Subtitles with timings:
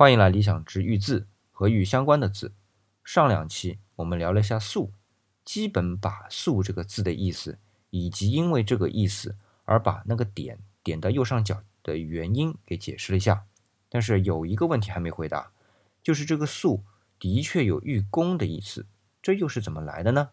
[0.00, 2.54] 欢迎来理想之玉字和玉相关的字。
[3.04, 4.94] 上两期我们聊了一下“素”，
[5.44, 7.58] 基本把“素”这个字的意思，
[7.90, 9.36] 以及因为这个意思
[9.66, 13.44] 而把那个点点到右上角的原因给解释了一下。
[13.90, 15.52] 但是有一个问题还没回答，
[16.02, 16.82] 就是这个“素”
[17.20, 18.86] 的确有玉工的意思，
[19.20, 20.30] 这又是怎么来的呢？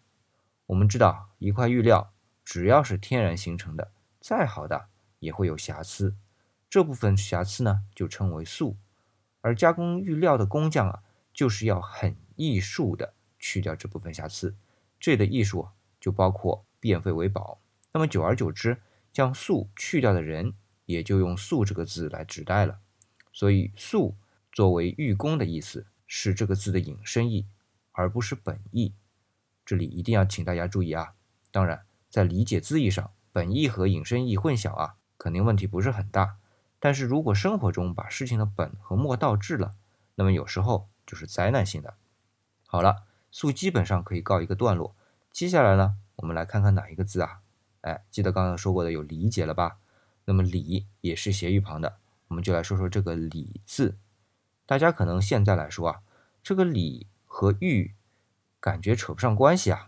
[0.68, 2.14] 我们知道，一块玉料
[2.46, 3.92] 只要是天然形成的，
[4.22, 4.88] 再好的
[5.20, 6.16] 也会有瑕疵，
[6.70, 8.78] 这部分瑕疵呢就称为素。
[9.48, 14.54] 而加工玉料的工匠啊，就是要很艺术的去掉这部分瑕疵，
[15.00, 15.70] 这的艺术
[16.02, 17.62] 就包括变废为宝。
[17.94, 18.82] 那么久而久之，
[19.14, 20.54] 将素去掉的人
[20.86, 22.80] 也就用素这个字来指代了。
[23.32, 24.18] 所以素
[24.52, 27.48] 作为玉工的意思是这个字的引申义，
[27.94, 28.94] 而不是本意。
[29.66, 31.14] 这里一定要请大家注意啊！
[31.54, 36.36] 当然，在理解字义上，本意和引申义混淆啊，肯定问题不是很大。
[36.80, 39.74] 但是如果生活中把事情的本和末倒置了，
[40.16, 41.96] 那么有时候就是灾难性的。
[42.66, 44.96] 好了，素基本上可以告一个段落。
[45.32, 47.40] 接下来呢，我们来看看哪一个字啊？
[47.82, 49.78] 哎，记得刚刚说过的有理解了吧？
[50.26, 51.98] 那么理也是斜玉旁的，
[52.28, 53.98] 我们就来说说这个理字。
[54.66, 56.02] 大家可能现在来说啊，
[56.44, 57.94] 这个理和玉。
[58.60, 59.88] 感觉扯不上关系啊，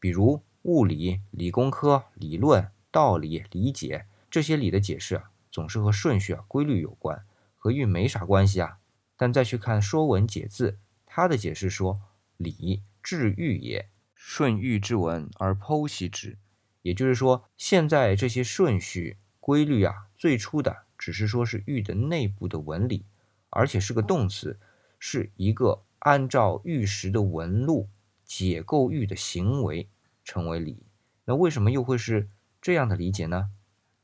[0.00, 7.24] 比如物理、理工科、理论、道理、理解这些理的解释啊，总是和顺序啊、规律有关，
[7.56, 8.78] 和玉没啥关系啊。
[9.16, 10.70] 但再去看《说文解字》，
[11.06, 12.00] 它的解释说
[12.36, 16.38] ：“理，治玉也，顺玉之文而剖析之。”
[16.82, 23.04] 也就是说，现在这些顺序、规律啊，最初的只是说是玉的内部的纹理，
[23.50, 24.58] 而且是个动词，
[24.98, 27.88] 是一个按照玉石的纹路。
[28.24, 29.88] 解构玉的行为
[30.22, 30.82] 称为理，
[31.24, 32.28] 那为什么又会是
[32.60, 33.48] 这样的理解呢？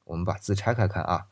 [0.04, 1.26] 我们把字拆开看啊，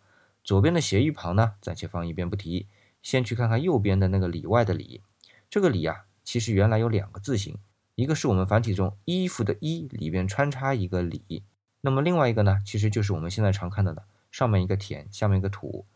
[0.45, 2.67] 左边的斜玉旁呢，暂且放一边不提，
[3.03, 5.03] 先去看看右边的那个里外的里。
[5.49, 7.59] 这个里啊，其实原来有两个字形，
[7.95, 11.45] 一个是我们繁体中衣服的衣里边穿插一个里，
[11.83, 15.87] 那么另外一个呢，其实就是我们现在常看到的上面一个田，下面一个土。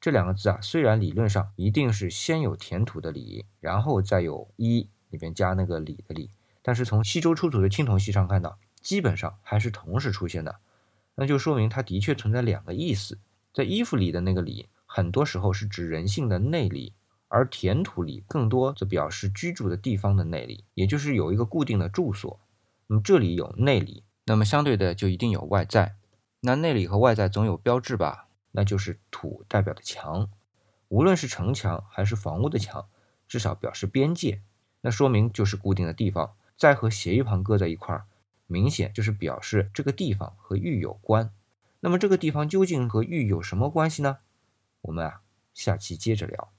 [0.00, 6.30] 这两个字啊，虽然理论上一定是先有田土的里，然后再有衣里边加那个里的里。
[6.62, 10.60] 但是从西周出土的青铜器上看到，基本上还是同时出现的，
[11.16, 13.18] 那就说明它的确存在两个意思。
[13.52, 16.92] 在衣服里的那个里，很多时候是指人性的内里，
[17.28, 22.38] 而田土里更多则表示居住的地方的内里，也就是有一个固定的住所。
[22.86, 25.96] 那么这里有内里，那么相对的就一定有外在。
[26.40, 28.26] 那内里和外在总有标志吧？
[28.52, 30.28] 那就是土代表的墙，
[30.88, 32.88] 无论是城墙还是房屋的墙，
[33.28, 34.40] 至少表示边界，
[34.80, 36.32] 那说明就是固定的地方。
[36.56, 38.06] 再和斜玉旁搁在一块儿，
[38.46, 41.32] 明显就是表示这个地方和玉有关。
[41.80, 44.18] 那么这个地方究竟和玉有什么关系呢？
[44.82, 45.20] 我们啊，
[45.54, 46.52] 下期接着聊。